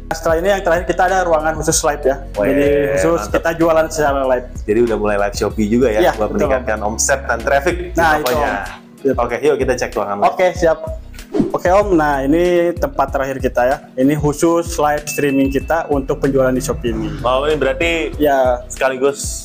Setelah 0.07 0.35
ini 0.37 0.47
yang 0.47 0.61
terakhir 0.61 0.85
kita 0.85 1.01
ada 1.03 1.25
ruangan 1.25 1.53
khusus 1.57 1.77
live 1.81 2.03
ya. 2.03 2.15
Weh, 2.37 2.45
Jadi 2.47 2.65
khusus 2.95 3.19
mantap. 3.19 3.33
kita 3.35 3.49
jualan 3.57 3.85
secara 3.89 4.21
live. 4.23 4.47
Jadi 4.63 4.79
udah 4.81 4.97
mulai 4.97 5.17
live 5.19 5.35
Shopee 5.35 5.67
juga 5.67 5.87
ya, 5.89 5.99
Iya, 5.99 6.11
buat 6.13 6.29
betul, 6.29 6.45
meningkatkan 6.47 6.79
omset 6.81 7.19
dan 7.25 7.39
traffic 7.41 7.75
Nah, 7.93 8.21
itu. 8.21 8.33
Om. 8.33 8.53
Oke, 9.21 9.35
yuk 9.39 9.55
kita 9.59 9.73
cek 9.75 9.91
ruangan 9.93 10.17
live. 10.17 10.29
Oke, 10.31 10.47
siap. 10.55 10.79
Oke 11.51 11.67
Om, 11.67 11.87
nah 11.93 12.23
ini 12.23 12.71
tempat 12.71 13.11
terakhir 13.11 13.37
kita 13.37 13.61
ya. 13.65 13.77
Ini 13.93 14.15
khusus 14.15 14.71
live 14.77 15.03
streaming 15.03 15.51
kita 15.51 15.89
untuk 15.89 16.17
penjualan 16.17 16.49
di 16.49 16.63
Shopee 16.63 16.89
ini. 16.89 17.09
Oh, 17.21 17.43
ini 17.43 17.53
berarti 17.53 18.15
Ya, 18.15 18.63
sekaligus 18.65 19.44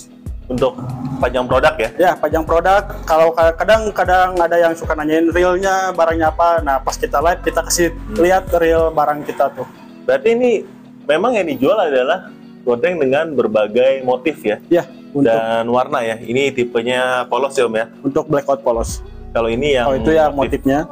untuk 0.51 0.75
panjang 1.19 1.47
produk 1.47 1.75
ya? 1.79 1.89
ya 1.97 2.13
pajang 2.13 2.43
produk. 2.43 2.83
Kalau 3.07 3.31
ka- 3.31 3.55
kadang-kadang 3.55 4.35
ada 4.35 4.57
yang 4.59 4.75
suka 4.75 4.93
nanyain 4.93 5.31
realnya 5.31 5.95
barangnya 5.95 6.29
apa. 6.29 6.59
Nah, 6.61 6.77
pas 6.77 6.99
kita 6.99 7.23
live 7.23 7.41
kita 7.41 7.61
kasih 7.63 7.89
lihat 8.19 8.51
real 8.53 8.91
barang 8.91 9.23
kita 9.23 9.55
tuh. 9.55 9.65
Berarti 10.03 10.35
ini 10.35 10.51
memang 11.07 11.33
yang 11.33 11.47
dijual 11.47 11.79
adalah 11.79 12.29
gorden 12.61 12.99
dengan 12.99 13.33
berbagai 13.33 14.03
motif 14.03 14.37
ya 14.43 14.59
Ya, 14.69 14.85
untuk 15.09 15.31
dan 15.31 15.65
warna 15.67 16.03
ya. 16.03 16.19
Ini 16.19 16.51
tipenya 16.51 17.25
polos 17.25 17.55
ya 17.55 17.65
Om 17.65 17.75
ya. 17.75 17.87
untuk 18.03 18.27
blackout 18.27 18.61
polos. 18.61 19.01
Kalau 19.31 19.47
ini 19.47 19.79
yang 19.79 19.87
Oh, 19.87 19.95
itu 19.95 20.11
ya 20.11 20.27
motifnya. 20.29 20.91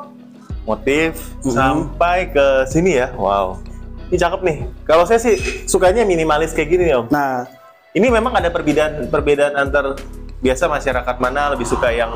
motif 0.63 1.19
Mhm. 1.43 1.51
sampai 1.51 2.31
ke 2.31 2.47
sini 2.67 2.95
ya. 2.95 3.11
Wow. 3.13 3.59
Ini 4.09 4.17
cakep 4.17 4.41
nih. 4.41 4.57
Kalau 4.85 5.03
saya 5.03 5.19
sih 5.19 5.35
sukanya 5.65 6.05
minimalis 6.05 6.53
kayak 6.53 6.69
gini 6.71 6.83
nih 6.87 6.97
Om. 6.97 7.07
Nah, 7.11 7.45
Ini 7.97 8.13
memang 8.13 8.37
ada 8.37 8.53
perbedaan 8.53 9.09
perbedaan 9.09 9.57
antar 9.57 9.97
biasa 10.45 10.69
masyarakat 10.69 11.17
mana 11.19 11.57
lebih 11.57 11.65
suka 11.65 11.89
yang 11.89 12.13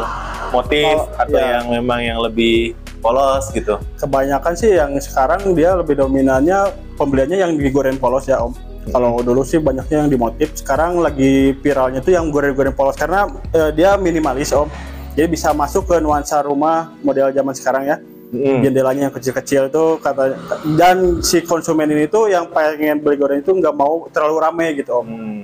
motif 0.52 0.84
Oh, 1.00 1.08
atau 1.16 1.40
iya. 1.40 1.58
yang 1.58 1.72
memang 1.72 2.00
yang 2.04 2.18
lebih 2.20 2.76
polos 3.02 3.50
gitu. 3.50 3.82
kebanyakan 3.98 4.54
sih 4.54 4.78
yang 4.78 4.94
sekarang 5.02 5.56
dia 5.58 5.74
lebih 5.74 5.98
dominannya 5.98 6.70
pembeliannya 6.94 7.40
yang 7.42 7.52
digoreng 7.58 7.98
polos 7.98 8.30
ya 8.30 8.38
Om. 8.38 8.54
Kalau 8.94 9.18
dulu 9.22 9.42
sih 9.42 9.58
banyaknya 9.62 10.06
yang 10.06 10.10
di 10.10 10.18
motif, 10.18 10.54
sekarang 10.58 10.98
lagi 10.98 11.54
viralnya 11.58 12.02
tuh 12.02 12.14
yang 12.14 12.30
goreng-goreng 12.30 12.74
polos 12.74 12.94
karena 12.94 13.26
eh, 13.50 13.70
dia 13.74 13.98
minimalis 13.98 14.54
Om. 14.54 14.70
Jadi 15.18 15.28
bisa 15.28 15.50
masuk 15.50 15.90
ke 15.90 15.98
nuansa 15.98 16.44
rumah 16.46 16.94
model 17.02 17.34
zaman 17.34 17.54
sekarang 17.58 17.84
ya. 17.90 17.96
Mm. 18.32 18.64
Jendelanya 18.64 19.02
yang 19.10 19.14
kecil-kecil 19.14 19.68
tuh 19.68 20.00
kata 20.00 20.38
dan 20.78 21.20
si 21.20 21.44
konsumen 21.44 21.84
ini 21.90 22.08
tuh 22.08 22.32
yang 22.32 22.48
pengen 22.48 23.02
beli 23.02 23.20
goreng 23.20 23.44
itu 23.44 23.52
nggak 23.52 23.74
mau 23.76 24.06
terlalu 24.14 24.36
rame 24.40 24.66
gitu 24.78 25.00
Om. 25.02 25.06
Hmm. 25.08 25.41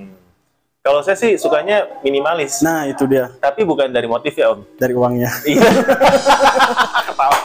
Kalau 0.88 1.04
saya 1.04 1.14
sih 1.14 1.36
sukanya 1.36 1.84
minimalis, 2.00 2.64
Nah, 2.64 2.88
itu 2.88 3.04
dia 3.04 3.28
tapi 3.38 3.60
bukan 3.60 3.92
dari 3.92 4.08
motif 4.08 4.32
ya 4.32 4.56
Om. 4.56 4.64
dari 4.74 4.96
uangnya. 4.96 5.28
Iya. 5.44 5.68
Ketawa. 7.04 7.36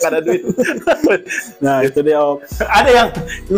Ada 0.00 0.16
duit. 0.22 0.40
Nah, 1.58 1.82
itu 1.82 1.98
dia 2.00 2.16
Om. 2.16 2.38
ada 2.62 2.88
yang 2.88 3.08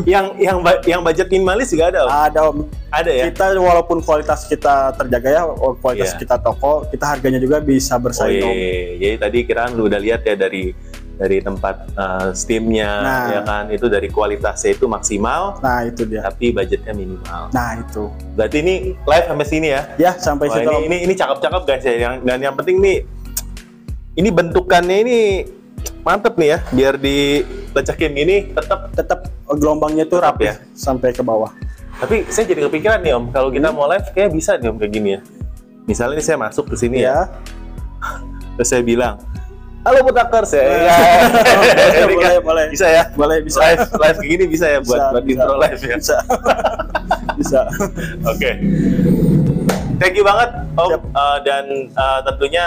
yang 0.05 0.27
yang 0.41 0.57
yang 0.83 1.01
budget 1.01 1.29
minimalis 1.29 1.69
juga 1.69 1.93
ada 1.93 2.01
Om. 2.03 2.11
Ada 2.11 2.41
Om. 2.43 2.57
Ada 2.89 3.11
ya. 3.13 3.25
Kita 3.29 3.45
walaupun 3.55 4.01
kualitas 4.01 4.45
kita 4.47 4.75
terjaga 4.95 5.29
ya, 5.31 5.43
kualitas 5.79 6.13
Iya. 6.13 6.19
kita 6.19 6.37
toko, 6.39 6.89
kita 6.89 7.05
harganya 7.07 7.39
juga 7.39 7.61
bisa 7.61 7.95
Oh 7.95 8.01
bersaing. 8.01 8.41
iya, 8.41 8.49
Om. 8.49 8.57
jadi 8.99 9.17
tadi 9.19 9.39
kiraan 9.45 9.71
lu 9.73 9.85
udah 9.87 10.01
lihat 10.01 10.25
ya 10.25 10.35
dari 10.35 10.73
dari 11.15 11.39
tempat 11.39 11.77
uh, 11.95 12.31
steamnya 12.33 12.91
Nah. 12.99 13.25
ya 13.29 13.41
kan 13.43 13.65
itu 13.69 13.87
dari 13.87 14.07
kualitasnya 14.07 14.73
itu 14.73 14.85
maksimal 14.85 15.59
Nah, 15.59 15.85
itu 15.85 16.03
dia. 16.05 16.23
tapi 16.23 16.51
budgetnya 16.51 16.93
minimal. 16.93 17.49
Nah, 17.51 17.79
itu. 17.79 18.09
Berarti 18.35 18.57
ini 18.59 18.75
live 18.97 19.27
sampai 19.27 19.47
sini 19.47 19.69
ya. 19.71 19.83
Ya, 19.97 20.13
sampai 20.15 20.47
Wah, 20.49 20.57
situ. 20.57 20.69
ini, 20.69 20.79
ini 20.87 20.97
ini 21.05 21.15
cakep-cakep 21.15 21.63
guys 21.63 21.83
ya. 21.83 21.95
Yang 22.01 22.15
dan 22.23 22.39
yang 22.41 22.55
penting 22.55 22.77
nih 22.79 22.99
ini 24.13 24.29
bentukannya 24.29 24.97
ini 25.01 25.19
mantep 26.03 26.35
nih 26.37 26.49
ya. 26.49 26.59
Biar 26.71 26.95
dilecekin 26.97 28.13
ini 28.15 28.37
tetap. 28.51 28.93
Tetap 28.93 29.21
gelombangnya 29.53 30.05
tuh 30.05 30.19
rapi 30.19 30.49
ya. 30.49 30.57
sampai 30.73 31.13
ke 31.13 31.21
bawah. 31.21 31.53
Tapi 31.97 32.25
saya 32.27 32.45
jadi 32.47 32.67
kepikiran 32.67 32.99
nih 32.99 33.13
om, 33.13 33.29
kalau 33.29 33.49
kita 33.49 33.69
Hmm. 33.69 33.77
mau 33.77 33.87
live 33.87 34.09
kayak 34.11 34.33
bisa 34.33 34.57
nih 34.57 34.67
om 34.67 34.77
kayak 34.77 34.91
gini 34.91 35.09
ya. 35.13 35.21
Misalnya 35.85 36.17
nih 36.17 36.25
saya 36.25 36.39
masuk 36.41 36.67
ke 36.67 36.77
sini 36.77 36.99
ya, 36.99 37.05
Ya. 37.05 37.19
terus 38.55 38.69
saya 38.69 38.81
bilang, 38.81 39.21
halo 39.83 39.99
putakers 40.07 40.51
ya. 40.55 40.63
Ya. 40.63 40.97
Boleh, 42.07 42.17
kan 42.19 42.33
boleh. 42.43 42.65
Bisa 42.71 42.87
ya. 42.87 43.03
Boleh 43.15 43.39
bisa. 43.43 43.59
Live 43.59 43.91
live 43.91 44.19
kayak 44.19 44.31
gini 44.31 44.45
bisa 44.47 44.67
ya 44.67 44.79
buat 44.83 44.99
Bisa, 44.99 45.11
buat 45.11 45.25
bisa. 45.27 45.43
intro 45.43 45.55
live 45.59 45.81
ya. 45.83 45.97
Bisa. 45.99 46.17
bisa. 47.41 47.61
Oke. 48.27 48.51
Thank 49.99 50.15
you 50.19 50.25
banget 50.27 50.51
Om 50.75 50.89
Siap. 50.91 51.03
Eh, 51.03 51.39
dan 51.47 51.65
eh, 51.91 52.21
tentunya 52.27 52.65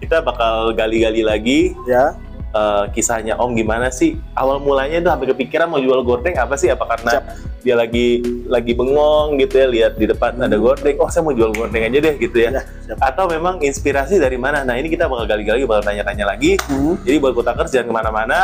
kita 0.00 0.24
bakal 0.24 0.72
gali-gali 0.72 1.20
lagi 1.20 1.60
Ya. 1.84 2.16
Eh, 2.50 2.84
kisahnya 2.90 3.34
Om 3.34 3.54
gimana 3.54 3.88
sih 3.88 4.14
awal 4.32 4.58
mulanya 4.58 5.00
tuh 5.00 5.10
sampai 5.10 5.28
kepikiran 5.28 5.66
mau 5.66 5.78
jual 5.78 6.02
gordeng 6.02 6.34
apa 6.34 6.54
sih 6.54 6.66
apa 6.66 6.86
karena 6.86 7.12
Siap. 7.12 7.24
dia 7.60 7.74
lagi 7.74 8.06
lagi 8.46 8.72
bengong 8.72 9.38
gitu 9.38 9.54
ya 9.54 9.66
lihat 9.66 9.92
di 9.94 10.06
depan 10.06 10.34
ada 10.36 10.56
gordeng 10.56 10.96
oh 10.96 11.06
saya 11.06 11.22
mau 11.22 11.30
jual 11.30 11.50
gordeng 11.50 11.84
aja 11.84 11.98
deh 12.00 12.14
gitu 12.16 12.36
ya 12.36 12.50
Ya, 12.50 12.62
siap. 12.84 12.98
atau 13.00 13.24
memang 13.26 13.60
inspirasi 13.60 14.16
dari 14.16 14.34
mana 14.34 14.60
nah 14.60 14.74
ini 14.74 14.86
kita 14.86 15.06
bakal 15.06 15.26
gali-gali 15.26 15.62
bakal 15.64 15.86
tanya-tanya 15.86 16.26
lagi 16.28 16.58
Hmm. 16.62 16.98
jadi 17.00 17.16
buat 17.18 17.32
putakers 17.32 17.70
jangan 17.70 17.86
ke 17.86 17.94
mana-mana 17.94 18.40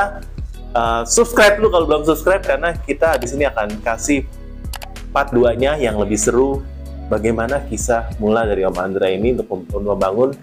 Uh, 0.68 1.00
subscribe 1.08 1.56
dulu 1.56 1.72
kalau 1.72 1.86
belum 1.88 2.02
subscribe 2.04 2.44
karena 2.44 2.76
kita 2.76 3.16
di 3.16 3.24
sini 3.24 3.48
akan 3.48 3.80
kasih 3.80 4.28
part 5.08 5.32
2-nya 5.32 5.80
yang 5.80 5.96
lebih 5.96 6.20
seru 6.20 6.60
bagaimana 7.08 7.64
kisah 7.64 8.12
mula 8.20 8.44
dari 8.44 8.60
Om 8.60 8.76
Andra 8.76 9.08
ini 9.08 9.32
untuk 9.32 9.48
mem- 9.72 9.88
membangun 9.88 10.36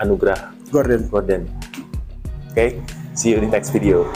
anugerah 0.00 0.56
Gordon. 0.72 1.04
Gordon. 1.06 1.42
Oke, 2.48 2.80
see 3.14 3.30
you 3.30 3.38
in 3.38 3.46
the 3.46 3.52
next 3.54 3.70
video. 3.70 4.10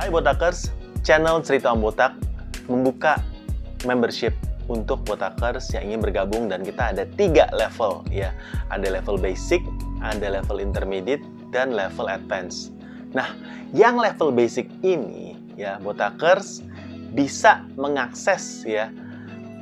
Hai 0.00 0.08
Botakers, 0.08 0.72
channel 1.04 1.44
Cerita 1.44 1.76
Om 1.76 1.84
Botak 1.84 2.16
membuka 2.72 3.20
membership 3.84 4.32
untuk 4.64 5.04
Botakers 5.04 5.68
yang 5.76 5.92
ingin 5.92 6.00
bergabung 6.00 6.48
dan 6.48 6.64
kita 6.64 6.96
ada 6.96 7.04
tiga 7.20 7.52
level 7.52 8.00
ya. 8.08 8.32
Ada 8.72 8.96
level 8.96 9.20
basic, 9.20 9.60
ada 10.00 10.40
level 10.40 10.64
intermediate, 10.64 11.20
dan 11.52 11.76
level 11.76 12.08
advance. 12.08 12.72
Nah, 13.12 13.28
yang 13.76 14.00
level 14.00 14.32
basic 14.32 14.72
ini 14.80 15.36
ya 15.52 15.76
Botakers 15.84 16.64
bisa 17.12 17.60
mengakses 17.76 18.64
ya 18.64 18.88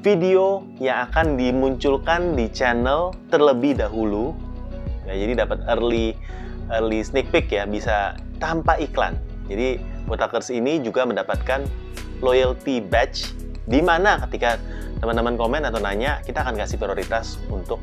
video 0.07 0.63
yang 0.79 1.11
akan 1.11 1.35
dimunculkan 1.35 2.39
di 2.39 2.47
channel 2.47 3.11
terlebih 3.27 3.75
dahulu. 3.75 4.39
Ya, 5.03 5.19
jadi 5.19 5.47
dapat 5.47 5.67
early 5.67 6.15
early 6.73 7.03
sneak 7.03 7.31
peek 7.31 7.53
ya, 7.53 7.65
bisa 7.67 8.17
tanpa 8.43 8.79
iklan. 8.81 9.17
Jadi 9.47 9.79
Botakers 10.07 10.55
ini 10.55 10.79
juga 10.83 11.03
mendapatkan 11.03 11.67
loyalty 12.23 12.79
badge 12.79 13.35
di 13.67 13.83
mana 13.83 14.23
ketika 14.27 14.59
teman-teman 15.03 15.35
komen 15.35 15.63
atau 15.67 15.83
nanya, 15.83 16.23
kita 16.23 16.47
akan 16.47 16.55
kasih 16.57 16.79
prioritas 16.79 17.37
untuk 17.51 17.83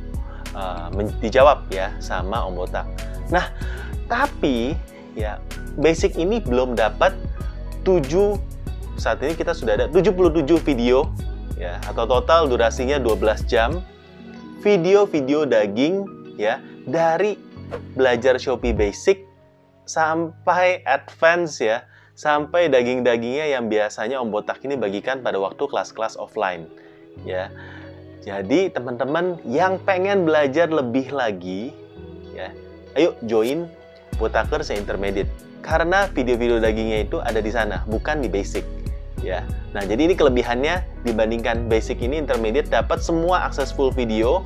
uh, 0.56 0.88
dijawab 1.20 1.68
ya 1.70 1.92
sama 2.00 2.48
Om 2.48 2.56
Botak. 2.56 2.88
Nah, 3.30 3.52
tapi 4.08 4.74
ya 5.14 5.38
basic 5.78 6.18
ini 6.18 6.42
belum 6.42 6.74
dapat 6.74 7.14
7 7.86 8.40
saat 8.96 9.20
ini 9.26 9.34
kita 9.36 9.52
sudah 9.52 9.76
ada 9.76 9.88
77 9.90 10.46
video 10.64 11.10
ya 11.58 11.78
atau 11.86 12.06
total 12.06 12.46
durasinya 12.50 12.98
12 13.02 13.50
jam 13.50 13.82
video-video 14.62 15.44
daging 15.44 16.06
ya 16.38 16.62
dari 16.88 17.36
belajar 17.94 18.38
Shopee 18.40 18.76
basic 18.76 19.26
sampai 19.84 20.82
advance 20.88 21.60
ya 21.60 21.84
sampai 22.14 22.70
daging-dagingnya 22.70 23.58
yang 23.58 23.68
biasanya 23.68 24.22
Om 24.22 24.30
Botak 24.30 24.62
ini 24.64 24.78
bagikan 24.78 25.26
pada 25.26 25.42
waktu 25.42 25.66
kelas-kelas 25.66 26.16
offline 26.16 26.70
ya. 27.26 27.50
Jadi 28.24 28.72
teman-teman 28.72 29.36
yang 29.44 29.82
pengen 29.84 30.24
belajar 30.24 30.72
lebih 30.72 31.12
lagi 31.12 31.76
ya 32.32 32.50
ayo 32.96 33.18
join 33.26 33.68
Botakers 34.22 34.70
yang 34.70 34.86
intermediate 34.86 35.30
karena 35.66 36.06
video-video 36.12 36.62
dagingnya 36.62 37.08
itu 37.08 37.18
ada 37.20 37.42
di 37.42 37.50
sana 37.50 37.82
bukan 37.90 38.22
di 38.22 38.30
basic 38.30 38.64
ya. 39.26 39.42
Nah 39.74 39.82
jadi 39.82 40.12
ini 40.12 40.16
kelebihannya 40.16 41.04
dibandingkan 41.08 41.66
basic 41.68 42.00
ini 42.04 42.22
intermediate 42.22 42.70
dapat 42.70 43.02
semua 43.02 43.48
akses 43.50 43.74
full 43.74 43.90
video 43.90 44.46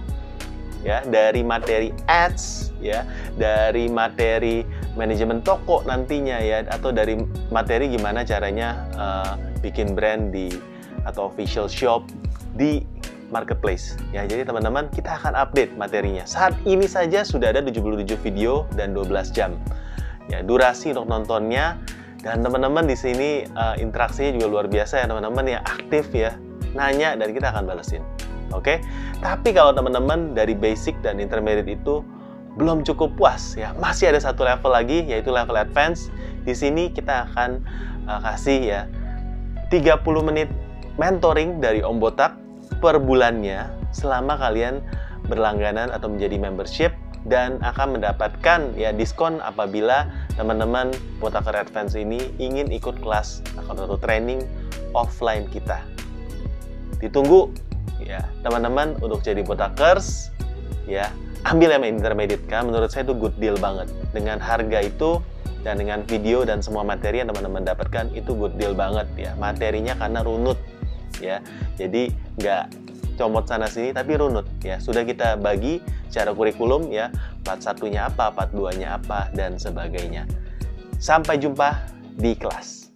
ya 0.86 1.02
dari 1.08 1.42
materi 1.42 1.90
ads 2.06 2.74
ya 2.78 3.06
dari 3.38 3.90
materi 3.90 4.62
manajemen 4.94 5.42
toko 5.42 5.82
nantinya 5.86 6.38
ya 6.42 6.66
atau 6.70 6.94
dari 6.94 7.18
materi 7.50 7.90
gimana 7.90 8.22
caranya 8.22 8.86
eh, 8.94 9.34
bikin 9.62 9.98
brand 9.98 10.30
di 10.34 10.54
atau 11.08 11.32
official 11.32 11.72
shop 11.72 12.04
di 12.58 12.84
marketplace. 13.30 14.00
Ya 14.16 14.24
jadi 14.24 14.48
teman-teman 14.48 14.88
kita 14.92 15.16
akan 15.20 15.36
update 15.36 15.76
materinya. 15.76 16.24
Saat 16.24 16.56
ini 16.64 16.88
saja 16.88 17.24
sudah 17.24 17.52
ada 17.52 17.64
77 17.64 18.16
video 18.24 18.68
dan 18.76 18.96
12 18.96 19.36
jam. 19.36 19.56
Ya 20.32 20.44
durasi 20.44 20.92
untuk 20.96 21.08
nontonnya. 21.08 21.80
Dan 22.18 22.44
teman-teman 22.44 22.90
di 22.90 22.98
sini 22.98 23.46
uh, 23.56 23.78
interaksinya 23.78 24.36
juga 24.36 24.48
luar 24.50 24.66
biasa 24.68 25.00
ya 25.00 25.06
teman-teman 25.08 25.46
yang 25.48 25.64
aktif 25.64 26.12
ya, 26.12 26.36
nanya 26.76 27.14
dan 27.16 27.30
kita 27.32 27.54
akan 27.54 27.64
balesin. 27.70 28.04
Oke, 28.56 28.80
tapi 29.20 29.52
kalau 29.52 29.76
teman-teman 29.76 30.32
dari 30.32 30.56
basic 30.56 30.96
dan 31.04 31.20
intermediate 31.20 31.68
itu 31.80 32.04
belum 32.58 32.82
cukup 32.82 33.14
puas 33.20 33.54
ya, 33.54 33.76
masih 33.78 34.10
ada 34.10 34.20
satu 34.24 34.48
level 34.48 34.72
lagi 34.72 35.04
yaitu 35.06 35.30
level 35.30 35.60
advance. 35.60 36.10
Di 36.48 36.56
sini 36.56 36.90
kita 36.90 37.28
akan 37.32 37.60
uh, 38.08 38.20
kasih 38.24 38.60
ya 38.64 38.82
30 39.70 40.00
menit 40.24 40.48
mentoring 40.96 41.60
dari 41.60 41.84
Om 41.84 42.00
Botak 42.00 42.40
per 42.80 42.98
bulannya 42.98 43.68
selama 43.92 44.40
kalian 44.40 44.80
berlangganan 45.28 45.92
atau 45.92 46.08
menjadi 46.08 46.40
membership 46.40 46.92
dan 47.28 47.60
akan 47.60 48.00
mendapatkan 48.00 48.72
ya 48.80 48.96
diskon 48.96 49.44
apabila 49.44 50.08
teman-teman 50.40 50.96
Botaker 51.20 51.52
Advance 51.52 52.00
ini 52.00 52.32
ingin 52.40 52.72
ikut 52.72 53.04
kelas 53.04 53.44
atau 53.68 54.00
training 54.00 54.40
offline 54.96 55.44
kita. 55.52 55.84
Ditunggu 57.04 57.52
ya 58.02 58.24
teman-teman 58.42 58.96
untuk 59.04 59.22
jadi 59.24 59.42
Botakers 59.44 60.32
ya 60.88 61.12
ambil 61.46 61.78
yang 61.78 61.84
intermediate 61.86 62.44
kan 62.50 62.68
menurut 62.68 62.90
saya 62.90 63.06
itu 63.08 63.16
good 63.16 63.36
deal 63.38 63.56
banget. 63.60 63.88
Dengan 64.16 64.42
harga 64.42 64.84
itu 64.84 65.22
dan 65.62 65.78
dengan 65.78 66.04
video 66.08 66.48
dan 66.48 66.64
semua 66.64 66.82
materi 66.84 67.22
yang 67.22 67.30
teman-teman 67.30 67.68
dapatkan 67.68 68.12
itu 68.16 68.34
good 68.34 68.56
deal 68.56 68.74
banget 68.74 69.06
ya. 69.20 69.32
Materinya 69.38 69.94
karena 70.00 70.20
runut 70.24 70.60
ya. 71.20 71.44
Jadi 71.76 72.10
nggak 72.40 72.64
comot 73.20 73.46
sana 73.46 73.68
sini 73.70 73.92
tapi 73.94 74.18
runut 74.18 74.48
ya. 74.64 74.80
Sudah 74.80 75.04
kita 75.04 75.38
bagi 75.38 75.84
secara 76.08 76.32
kurikulum 76.32 76.90
ya 76.90 77.12
part 77.44 77.60
satunya 77.60 78.08
apa 78.08 78.32
part 78.32 78.52
duanya 78.56 78.98
apa 78.98 79.30
dan 79.36 79.60
sebagainya. 79.60 80.26
Sampai 80.98 81.38
jumpa 81.38 81.78
di 82.18 82.34
kelas 82.34 82.87